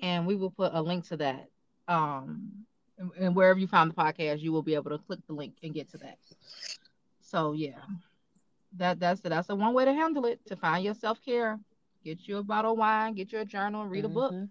[0.00, 1.48] And we will put a link to that.
[1.86, 2.64] Um,
[2.98, 5.54] and, and wherever you found the podcast, you will be able to click the link
[5.62, 6.18] and get to that.
[7.20, 7.78] So yeah,
[8.76, 11.58] that that's that's a one way to handle it to find your self care
[12.04, 14.12] Get you a bottle of wine, get you a journal, read mm-hmm.
[14.12, 14.32] a book.
[14.32, 14.44] Mm-hmm.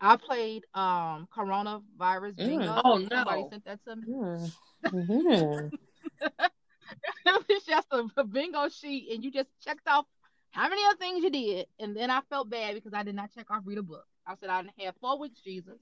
[0.00, 2.66] I played um coronavirus bingo.
[2.66, 2.82] Mm.
[2.84, 3.08] Oh no!
[3.08, 4.02] Somebody sent that to me.
[4.08, 4.52] Mm.
[4.84, 5.74] Mm-hmm.
[7.26, 10.04] it was just a, a, bingo sheet, and you just checked off
[10.50, 13.32] how many other things you did, and then I felt bad because I did not
[13.34, 14.04] check off read a book.
[14.26, 15.78] I said I had four weeks, Jesus,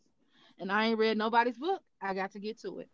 [0.58, 1.80] and I ain't read nobody's book.
[2.00, 2.88] I got to get to it.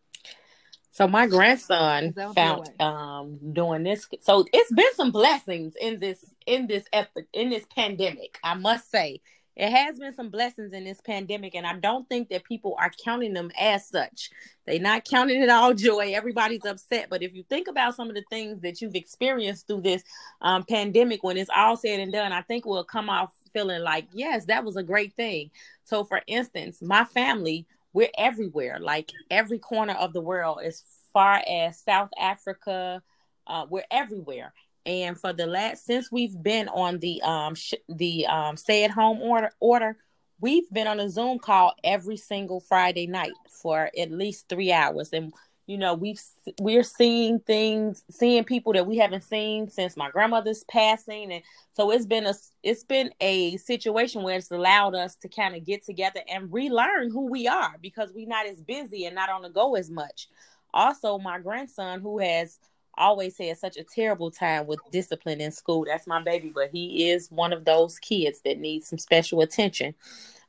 [0.91, 4.09] So my grandson found um doing this.
[4.21, 8.39] So it's been some blessings in this in this epic in this pandemic.
[8.43, 9.21] I must say
[9.59, 12.93] it has been some blessings in this pandemic, and I don't think that people are
[13.05, 14.31] counting them as such.
[14.65, 16.13] They're not counting it all joy.
[16.13, 19.81] Everybody's upset, but if you think about some of the things that you've experienced through
[19.81, 20.05] this
[20.43, 24.07] um, pandemic, when it's all said and done, I think we'll come off feeling like,
[24.13, 25.51] yes, that was a great thing.
[25.83, 31.43] So, for instance, my family we're everywhere, like every corner of the world, as far
[31.49, 33.03] as South Africa.
[33.47, 34.53] Uh, we're everywhere.
[34.87, 38.91] And for the last since we've been on the um sh- the um stay at
[38.91, 39.97] home order order,
[40.41, 45.13] we've been on a Zoom call every single Friday night for at least three hours,
[45.13, 45.33] and
[45.69, 46.21] you know we've
[46.61, 51.31] we're seeing things seeing people that we haven't seen since my grandmother's passing.
[51.31, 51.43] And
[51.75, 55.67] so it's been a it's been a situation where it's allowed us to kind of
[55.67, 59.43] get together and relearn who we are because we're not as busy and not on
[59.43, 60.29] the go as much.
[60.73, 62.59] Also my grandson who has
[62.95, 65.85] always had such a terrible time with discipline in school.
[65.87, 69.95] That's my baby but he is one of those kids that needs some special attention.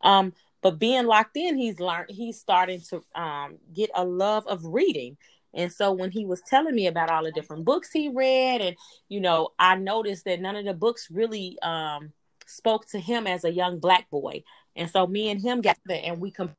[0.01, 4.65] Um but being locked in, he's learned he's starting to um, get a love of
[4.65, 5.17] reading.
[5.53, 8.75] And so when he was telling me about all the different books he read, and
[9.07, 12.13] you know, I noticed that none of the books really um,
[12.45, 14.43] spoke to him as a young black boy.
[14.75, 16.51] And so me and him got there, and we come.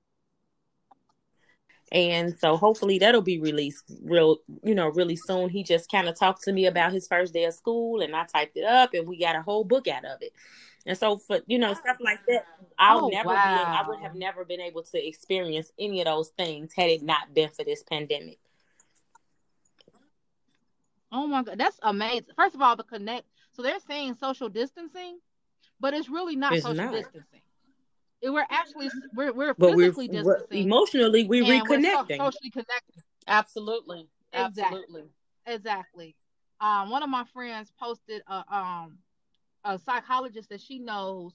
[1.92, 5.48] And so hopefully that'll be released real, you know, really soon.
[5.48, 8.24] He just kind of talked to me about his first day of school, and I
[8.24, 10.32] typed it up, and we got a whole book out of it.
[10.86, 12.46] And so for you know stuff like that,
[12.78, 13.34] I'll oh, never wow.
[13.34, 17.02] be I would have never been able to experience any of those things had it
[17.02, 18.38] not been for this pandemic.
[21.12, 22.34] Oh my god, that's amazing.
[22.36, 25.18] First of all, the connect so they're saying social distancing,
[25.80, 26.92] but it's really not it's social not.
[26.92, 27.40] distancing.
[28.22, 30.46] We're actually we're we're but physically we're, distancing.
[30.50, 32.18] We're, emotionally we reconnecting.
[32.18, 33.02] We're socially connecting.
[33.26, 34.08] Absolutely.
[34.32, 35.04] Absolutely.
[35.46, 36.16] Exactly.
[36.60, 38.98] Um, one of my friends posted a um
[39.64, 41.32] a psychologist that she knows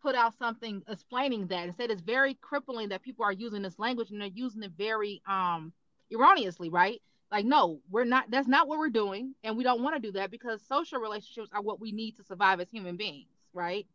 [0.00, 3.78] put out something explaining that and said it's very crippling that people are using this
[3.78, 5.72] language and they're using it very um
[6.10, 7.02] erroneously, right?
[7.30, 10.12] Like, no, we're not that's not what we're doing, and we don't want to do
[10.12, 13.86] that because social relationships are what we need to survive as human beings, right?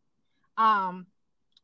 [0.56, 1.06] Um,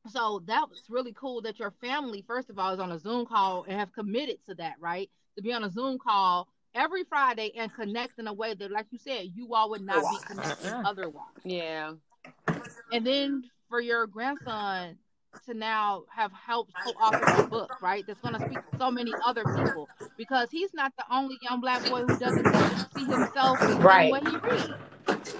[0.08, 3.26] so that was really cool that your family, first of all, is on a Zoom
[3.26, 5.10] call and have committed to that, right?
[5.36, 8.86] To be on a Zoom call every Friday and connect in a way that, like
[8.90, 11.24] you said, you all would not be connected otherwise.
[11.44, 11.92] Yeah.
[12.92, 14.96] And then for your grandson
[15.46, 18.04] to now have helped co-author a book, right?
[18.06, 21.60] That's going to speak to so many other people because he's not the only young
[21.60, 22.46] black boy who doesn't
[22.94, 24.10] see himself right.
[24.10, 25.34] what he reads.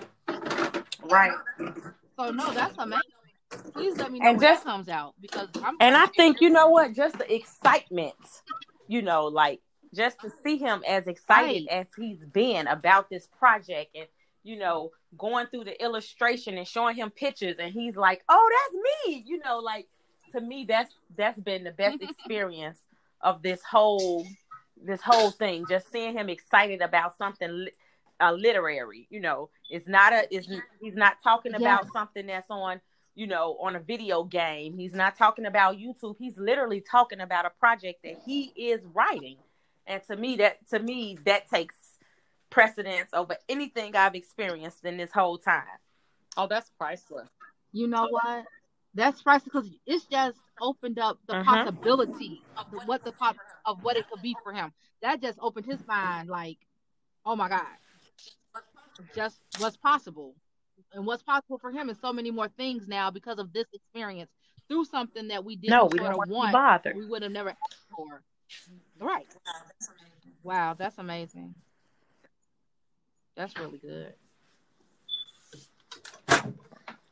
[1.03, 1.33] Right.
[2.17, 3.03] So no, that's amazing.
[3.73, 5.77] Please let me know and when just, comes out because I'm.
[5.81, 8.15] And I think you know what, just the excitement,
[8.87, 9.61] you know, like
[9.93, 11.81] just to see him as excited right.
[11.81, 14.07] as he's been about this project and
[14.43, 18.83] you know going through the illustration and showing him pictures and he's like oh that's
[19.07, 19.87] me you know like
[20.33, 22.79] to me that's that's been the best experience
[23.21, 24.27] of this whole
[24.83, 27.67] this whole thing just seeing him excited about something
[28.21, 29.51] uh, literary you know.
[29.69, 30.49] It's not a is
[30.81, 31.91] he's not talking about yeah.
[31.93, 32.81] something that's on
[33.15, 34.77] you know on a video game.
[34.77, 36.17] He's not talking about youtube.
[36.19, 39.37] He's literally talking about a project that he is writing.
[39.87, 41.75] And to me, that to me that takes
[42.51, 45.65] precedence over anything I've experienced in this whole time.
[46.37, 47.29] Oh, that's priceless.
[47.73, 48.45] You know what?
[48.95, 51.65] That's priceless because it's just opened up the uh-huh.
[51.65, 54.73] possibility of what the pop of what it could be for him.
[55.03, 56.29] That just opened his mind.
[56.29, 56.59] Like,
[57.25, 57.67] oh my god,
[59.15, 60.35] just what's possible,
[60.93, 64.31] and what's possible for him is so many more things now because of this experience
[64.69, 66.85] through something that we didn't no, we sort of want.
[66.97, 68.23] We would have never asked for.
[68.99, 69.27] Right.
[70.43, 71.55] Wow, that's amazing.
[73.37, 74.15] That's really good.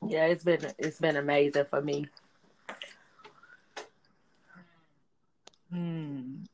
[0.07, 2.07] Yeah, it's been it's been amazing for me.
[5.73, 6.45] Hmm.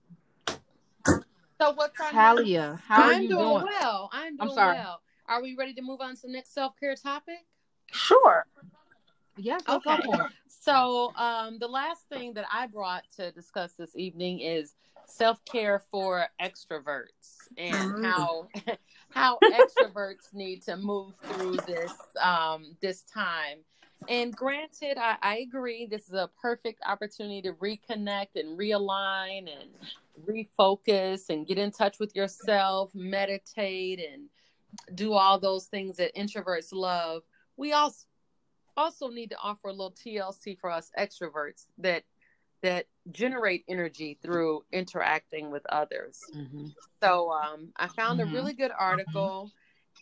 [1.61, 2.81] So what's on Talia?
[2.87, 3.66] How I'm are you doing, doing?
[3.81, 4.11] well.
[4.12, 4.77] I'm doing I'm sorry.
[4.77, 5.00] well.
[5.27, 7.46] Are we ready to move on to the next self care topic?
[7.92, 8.44] Sure.
[9.37, 9.59] Yeah.
[9.68, 9.98] Okay.
[10.48, 14.74] So um, the last thing that I brought to discuss this evening is
[15.07, 18.05] self care for extroverts and mm-hmm.
[18.05, 18.49] how
[19.11, 23.59] how extroverts need to move through this um, this time.
[24.09, 29.71] And granted, I, I agree, this is a perfect opportunity to reconnect and realign and
[30.29, 34.29] refocus and get in touch with yourself, meditate, and
[34.95, 37.23] do all those things that introverts love.
[37.57, 38.07] We also
[38.77, 42.03] also need to offer a little TLC for us extroverts that
[42.64, 46.18] that generate energy through interacting with others.
[46.35, 46.68] Mm-hmm.
[47.03, 48.31] So um, I found mm-hmm.
[48.31, 49.53] a really good article,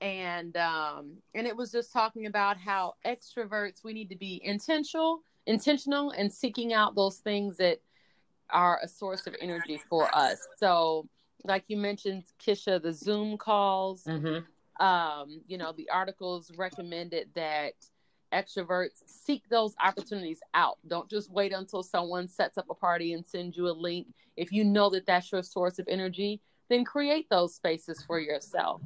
[0.00, 5.22] and um, and it was just talking about how extroverts we need to be intentional,
[5.46, 7.80] intentional, and seeking out those things that
[8.50, 10.38] are a source of energy for us.
[10.58, 11.08] So,
[11.44, 14.04] like you mentioned, Kisha, the Zoom calls.
[14.04, 14.84] Mm-hmm.
[14.84, 17.74] Um, you know, the articles recommended that
[18.32, 20.78] extroverts seek those opportunities out.
[20.88, 24.06] Don't just wait until someone sets up a party and sends you a link.
[24.36, 26.40] If you know that that's your source of energy
[26.72, 28.80] then create those spaces for yourself.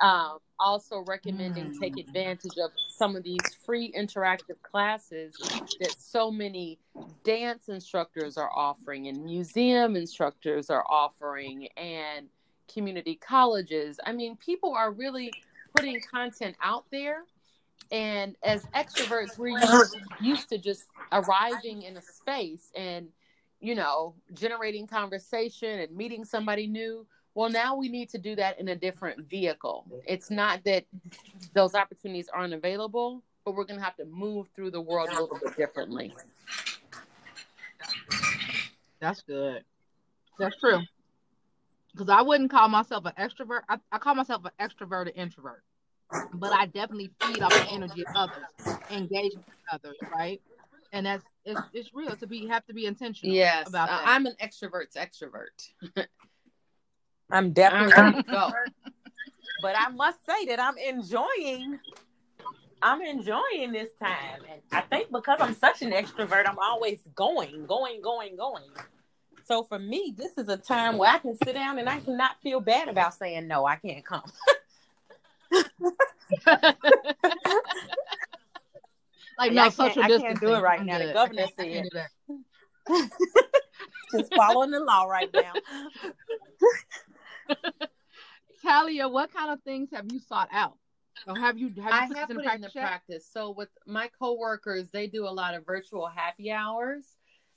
[0.00, 5.34] Um, also recommending take advantage of some of these free interactive classes
[5.80, 6.78] that so many
[7.24, 12.28] dance instructors are offering and museum instructors are offering and
[12.72, 13.98] community colleges.
[14.04, 15.32] I mean people are really
[15.74, 17.24] putting content out there
[17.90, 23.08] and as extroverts, we're used, used to just arriving in a space and,
[23.60, 27.06] you know, generating conversation and meeting somebody new.
[27.34, 29.84] Well, now we need to do that in a different vehicle.
[30.06, 30.84] It's not that
[31.52, 35.20] those opportunities aren't available, but we're going to have to move through the world a
[35.20, 36.14] little bit differently.
[39.00, 39.62] That's good.
[40.38, 40.80] That's true.
[41.92, 43.60] Because I wouldn't call myself an extrovert.
[43.68, 45.62] I, I call myself an extroverted introvert
[46.34, 50.40] but I definitely feed off the energy of others, engage with others, right?
[50.92, 53.34] And that's it's, it's real to be have to be intentional.
[53.34, 54.02] Yes, about that.
[54.06, 55.68] I'm an extrovert's extrovert.
[57.30, 58.50] I'm definitely go.
[59.62, 61.78] but I must say that I'm enjoying.
[62.82, 67.64] I'm enjoying this time, and I think because I'm such an extrovert, I'm always going,
[67.66, 68.64] going, going, going.
[69.46, 72.40] So for me, this is a time where I can sit down and I cannot
[72.42, 74.24] feel bad about saying no, I can't come.
[79.38, 80.98] like no social I can't do it right now.
[80.98, 81.88] The governor said
[84.12, 85.52] just following the law right now.
[88.62, 90.76] Talia, what kind of things have you sought out?
[91.26, 93.28] Or have you have you I put have put it into practice.
[93.30, 97.04] So with my coworkers, they do a lot of virtual happy hours.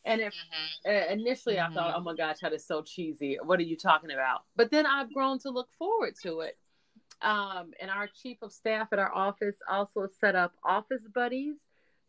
[0.05, 0.89] And if mm-hmm.
[0.89, 1.71] uh, initially mm-hmm.
[1.71, 2.01] I thought, mm-hmm.
[2.01, 3.37] oh my gosh, that is so cheesy.
[3.43, 4.43] What are you talking about?
[4.55, 6.57] But then I've grown to look forward to it.
[7.21, 11.55] Um, and our chief of staff at our office also set up office buddies.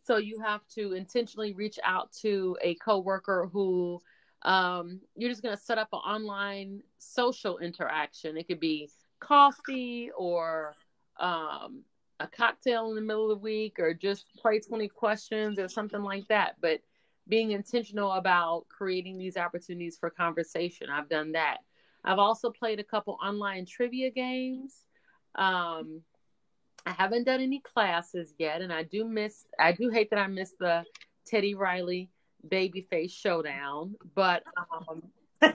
[0.03, 4.01] So you have to intentionally reach out to a coworker who
[4.43, 8.37] um, you're just going to set up an online social interaction.
[8.37, 8.89] It could be
[9.19, 10.75] coffee or
[11.19, 11.83] um,
[12.21, 16.03] a cocktail in the middle of the week or just play 20 questions or something
[16.03, 16.57] like that.
[16.61, 16.81] But
[17.29, 20.89] being intentional about creating these opportunities for conversation.
[20.91, 21.59] I've done that.
[22.05, 24.85] I've also played a couple online trivia games.
[25.35, 26.03] Um,
[26.87, 29.45] I haven't done any classes yet, and I do miss.
[29.59, 30.85] I do hate that I missed the
[31.27, 32.11] Teddy Riley
[32.49, 35.03] Babyface Showdown, but um,
[35.43, 35.53] I,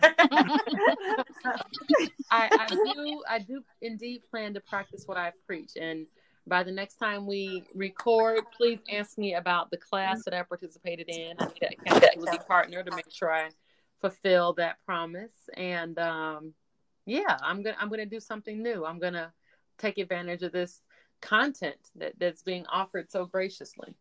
[2.32, 3.24] I do.
[3.30, 6.06] I do indeed plan to practice what I preach, and
[6.48, 11.10] by the next time we record, please ask me about the class that I participated
[11.10, 11.36] in.
[11.40, 13.50] I need an accountability partner to make sure I
[14.02, 15.34] fulfill that promise.
[15.56, 16.54] And um,
[17.06, 18.86] yeah, I'm gonna I'm gonna do something new.
[18.86, 19.34] I'm gonna
[19.78, 20.82] take advantage of this
[21.22, 23.96] content that, that's being offered so graciously.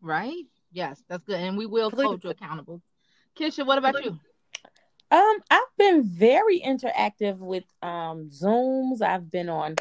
[0.00, 0.44] Right?
[0.72, 1.40] Yes, that's good.
[1.40, 2.82] And we will hold you accountable.
[3.38, 4.18] Kisha, what about you?
[5.10, 9.00] Um, I've been very interactive with um Zooms.
[9.00, 9.76] I've been on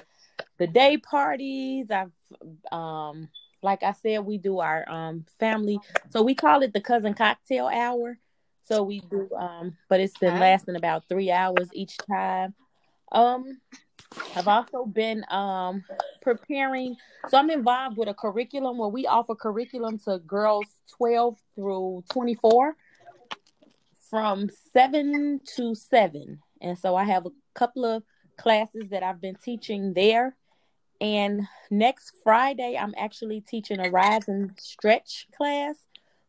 [0.60, 1.88] the day parties.
[1.90, 2.12] I've
[2.72, 3.30] um
[3.62, 5.80] like I said, we do our um family
[6.10, 8.18] so we call it the cousin cocktail hour.
[8.66, 12.54] So we do um but it's been lasting about three hours each time.
[13.14, 13.60] Um
[14.36, 15.84] I've also been um
[16.22, 16.96] preparing
[17.30, 20.66] so I'm involved with a curriculum where we offer curriculum to girls
[20.98, 22.76] 12 through 24
[24.14, 26.40] from 7 to 7.
[26.62, 28.04] And so I have a couple of
[28.38, 30.36] classes that I've been teaching there.
[31.02, 35.78] And next Friday, I'm actually teaching a rise and stretch class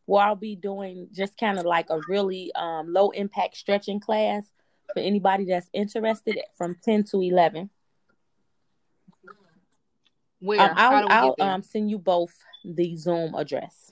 [0.07, 4.45] where I'll be doing just kind of like a really um, low impact stretching class
[4.93, 7.69] for anybody that's interested from 10 to 11.
[10.39, 10.61] Where?
[10.61, 12.33] Um, I'll, I'll um, send you both
[12.63, 13.91] the Zoom address.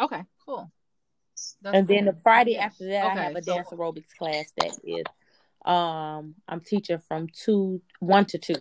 [0.00, 0.70] Okay, cool.
[1.62, 1.96] That's and cool.
[1.96, 3.54] then the Friday after that, okay, I have a so...
[3.54, 5.04] dance aerobics class that is
[5.64, 8.56] um I'm teaching from two one to two.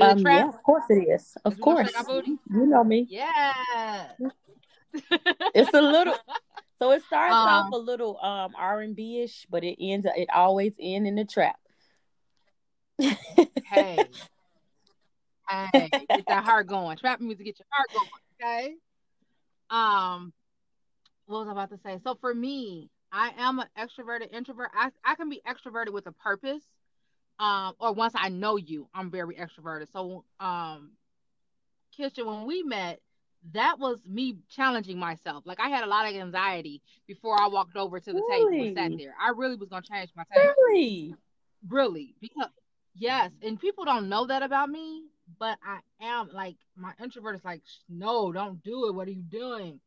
[0.00, 1.36] Um, yeah, of course it is.
[1.44, 1.92] Of course,
[2.24, 3.06] you know me.
[3.10, 4.06] Yeah,
[5.54, 6.14] it's a little.
[6.80, 10.06] So it starts um, off a little um R and B ish, but it ends.
[10.16, 11.58] It always ends in the trap.
[12.98, 14.06] hey,
[15.48, 16.96] hey, get that heart going.
[16.96, 18.08] Trap music, to get your heart going.
[18.42, 18.74] Okay.
[19.68, 20.32] Um,
[21.26, 21.98] what was I about to say?
[22.02, 24.70] So for me, I am an extroverted introvert.
[24.74, 26.62] I, I can be extroverted with a purpose.
[27.38, 29.90] Um, or once I know you, I'm very extroverted.
[29.92, 30.92] So, um,
[31.98, 33.00] Kisha, when we met,
[33.52, 35.44] that was me challenging myself.
[35.46, 38.58] Like I had a lot of anxiety before I walked over to the really?
[38.58, 39.14] table and sat there.
[39.20, 40.54] I really was gonna change my table.
[40.68, 41.14] Really?
[41.68, 42.14] Really.
[42.20, 42.50] Because
[42.94, 45.04] yes, and people don't know that about me,
[45.38, 48.94] but I am like my introvert is like, no, don't do it.
[48.94, 49.80] What are you doing?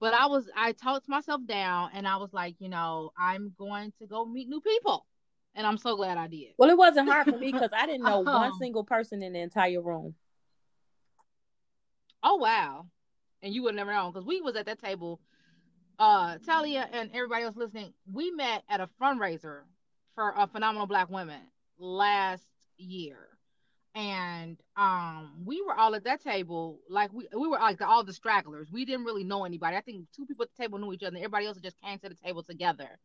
[0.00, 3.92] But I was I talked myself down and I was like, you know, I'm going
[4.00, 5.06] to go meet new people.
[5.54, 6.50] And I'm so glad I did.
[6.56, 8.58] Well, it wasn't hard for me because I didn't know one uh-huh.
[8.60, 10.14] single person in the entire room.
[12.22, 12.86] Oh wow.
[13.42, 15.20] And you would never know because we was at that table.
[15.98, 19.62] Uh Talia and everybody else listening, we met at a fundraiser
[20.14, 21.40] for a phenomenal black women
[21.78, 22.44] last
[22.76, 23.28] year.
[23.94, 28.04] And um we were all at that table like we we were like the, all
[28.04, 28.70] the stragglers.
[28.72, 29.76] We didn't really know anybody.
[29.76, 31.98] I think two people at the table knew each other And everybody else just came
[32.00, 32.98] to the table together.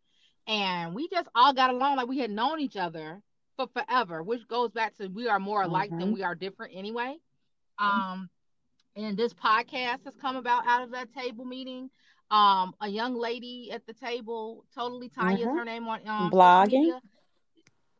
[0.48, 3.22] And we just all got along like we had known each other
[3.56, 6.00] for forever which goes back to we are more alike mm-hmm.
[6.00, 7.16] than we are different anyway.
[7.80, 8.30] Um
[8.96, 11.90] and this podcast has come about out of that table meeting
[12.32, 15.50] um a young lady at the table totally tanya mm-hmm.
[15.50, 17.00] is her name on um, blogging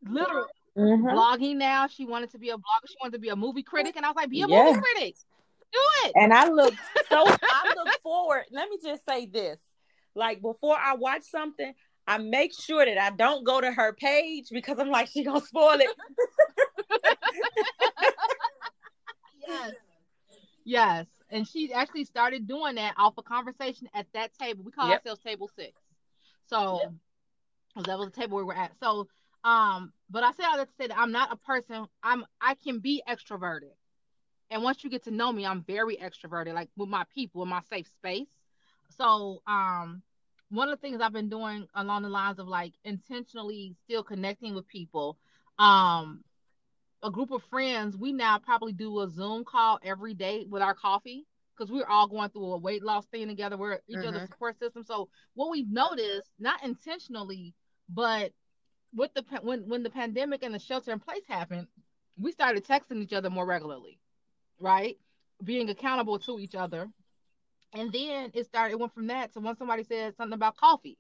[0.08, 1.08] literally mm-hmm.
[1.08, 1.88] blogging now.
[1.88, 2.88] She wanted to be a blogger.
[2.88, 5.16] She wanted to be a movie critic, and I was like, "Be a movie critic,
[5.72, 6.74] do it." And I look
[7.10, 7.26] so.
[7.28, 8.44] I look forward.
[8.52, 9.60] Let me just say this:
[10.16, 11.74] like before I watch something,
[12.08, 15.42] I make sure that I don't go to her page because I'm like, she gonna
[15.42, 15.90] spoil it.
[19.48, 19.72] yes,
[20.64, 24.64] yes, and she actually started doing that off a conversation at that table.
[24.64, 25.00] We call yep.
[25.00, 25.74] ourselves Table Six.
[26.48, 26.80] So
[27.76, 27.86] yep.
[27.86, 28.72] that was the table we were at.
[28.80, 29.08] So
[29.44, 31.86] um, but I say all that to say that I'm not a person.
[32.02, 33.74] I'm I can be extroverted,
[34.50, 37.50] and once you get to know me, I'm very extroverted, like with my people, in
[37.50, 38.28] my safe space.
[38.98, 40.02] So, um,
[40.50, 44.56] one of the things I've been doing along the lines of like intentionally still connecting
[44.56, 45.18] with people,
[45.60, 46.24] um,
[47.04, 50.74] a group of friends, we now probably do a Zoom call every day with our
[50.74, 51.26] coffee
[51.56, 53.58] because we're all going through a weight loss thing together.
[53.58, 54.08] We're each mm-hmm.
[54.08, 54.84] other's support system.
[54.84, 57.54] So what we've noticed, not intentionally,
[57.90, 58.32] but
[58.96, 61.68] with the when when the pandemic and the shelter in place happened,
[62.18, 64.00] we started texting each other more regularly,
[64.60, 64.98] right?
[65.44, 66.88] Being accountable to each other.
[67.74, 70.98] And then it started, it went from that to when somebody said something about coffee.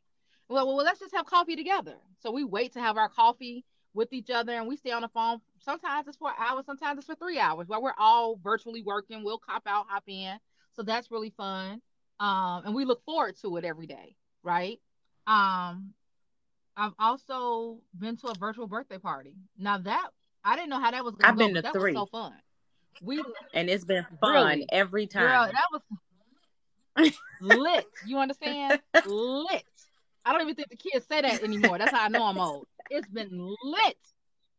[0.49, 1.95] Well, well, let's just have coffee together.
[2.21, 3.63] So we wait to have our coffee
[3.93, 5.39] with each other and we stay on the phone.
[5.59, 9.23] Sometimes it's for hours, sometimes it's for three hours while we're all virtually working.
[9.23, 10.37] We'll cop out, hop in.
[10.75, 11.81] So that's really fun.
[12.19, 14.79] Um, and we look forward to it every day, right?
[15.27, 15.93] Um,
[16.75, 19.35] I've also been to a virtual birthday party.
[19.57, 20.09] Now that
[20.43, 21.93] I didn't know how that was going I've to been to that three.
[21.93, 22.33] was so fun.
[23.01, 23.23] We
[23.53, 24.65] and it's been fun Really?
[24.71, 25.53] every girl, time.
[25.53, 25.81] that
[26.97, 27.85] was lit.
[28.05, 28.79] You understand?
[29.05, 29.63] lit.
[30.25, 31.77] I don't even think the kids say that anymore.
[31.77, 32.65] That's how I know I'm old.
[32.93, 33.29] It's been
[33.63, 33.97] lit.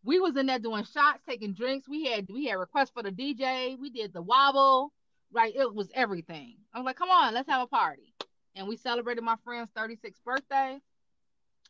[0.05, 1.89] We was in there doing shots, taking drinks.
[1.89, 3.76] We had we had requests for the DJ.
[3.80, 4.93] We did the wobble.
[5.32, 6.57] Right, it was everything.
[6.74, 8.14] I was like, come on, let's have a party.
[8.57, 10.80] And we celebrated my friend's 36th birthday.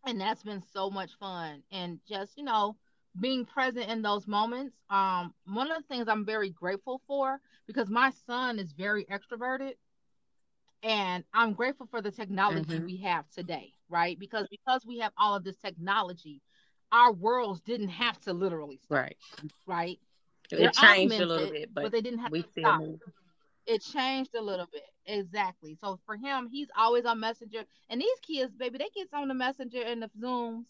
[0.06, 1.62] And that's been so much fun.
[1.72, 2.76] And just, you know,
[3.20, 4.76] being present in those moments.
[4.90, 9.74] Um, one of the things I'm very grateful for because my son is very extroverted
[10.82, 12.84] and I'm grateful for the technology Mhm.
[12.84, 14.18] we have today, right?
[14.18, 16.42] Because because we have all of this technology,
[16.94, 19.16] our worlds didn't have to literally stop, Right.
[19.66, 19.98] right?
[20.50, 22.80] It They're changed a little bit, but, they didn't have we to stop.
[22.80, 23.00] move.
[23.66, 25.76] It changed a little bit, exactly.
[25.80, 29.34] So for him, he's always on Messenger, and these kids, baby, they get on the
[29.34, 30.66] Messenger and the Zooms,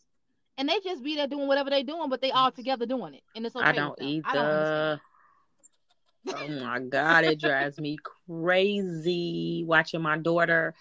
[0.57, 3.23] and they just be there doing whatever they're doing, but they all together doing it,
[3.37, 3.67] and it's okay.
[3.67, 4.23] I don't either.
[4.27, 5.01] I don't
[6.33, 10.75] oh my god, it drives me crazy watching my daughter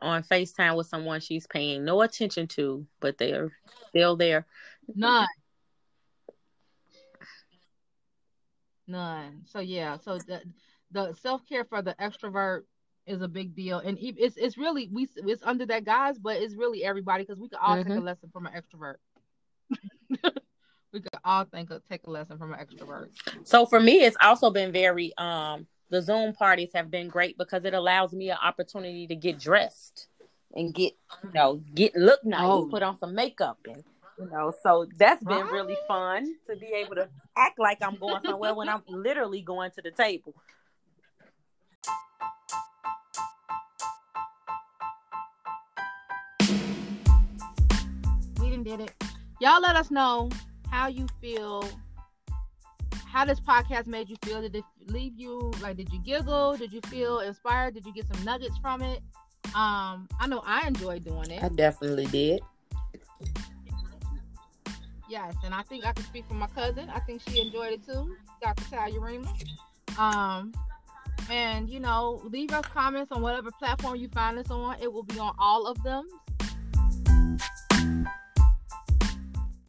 [0.00, 3.50] on FaceTime with someone she's paying no attention to, but they're
[3.88, 4.46] still there.
[4.94, 5.26] None.
[8.86, 9.42] None.
[9.46, 10.42] So yeah, so the
[10.90, 12.62] the self care for the extrovert
[13.06, 16.54] is a big deal, and it's it's really we it's under that guys, but it's
[16.54, 18.04] really everybody because we could all take a Mhm.
[18.04, 18.96] lesson from an extrovert.
[20.92, 23.08] we could all think of, take a lesson from an extrovert.
[23.44, 27.64] So for me, it's also been very um the Zoom parties have been great because
[27.64, 30.06] it allows me an opportunity to get dressed
[30.54, 32.68] and get you know get look nice, Oh.
[32.70, 33.84] put on some makeup and
[34.18, 35.86] you know so that's been really ah.
[35.88, 39.82] fun to be able to act like I'm going somewhere when I'm literally going to
[39.82, 40.34] the table.
[48.40, 48.94] We didn't did it.
[49.40, 50.30] Y'all let us know
[50.70, 51.68] how you feel.
[53.18, 54.40] How this podcast made you feel?
[54.42, 55.76] Did it leave you like?
[55.76, 56.56] Did you giggle?
[56.56, 57.74] Did you feel inspired?
[57.74, 59.00] Did you get some nuggets from it?
[59.56, 61.42] Um, I know I enjoyed doing it.
[61.42, 62.40] I definitely did.
[65.10, 66.88] Yes, and I think I can speak for my cousin.
[66.94, 69.00] I think she enjoyed it too, Dr.
[69.00, 69.34] Rima.
[69.98, 70.54] Um,
[71.28, 74.76] and you know, leave us comments on whatever platform you find us on.
[74.80, 76.06] It will be on all of them.